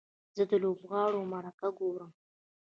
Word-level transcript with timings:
زه 0.35 0.43
د 0.49 0.53
لوبغاړو 0.63 1.29
مرکه 1.33 1.67
ګورم. 1.77 2.11